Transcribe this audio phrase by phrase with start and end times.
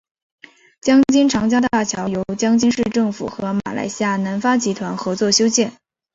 [0.81, 5.73] 江津长江大桥由江津市政府和马来西亚南发集团合作修建。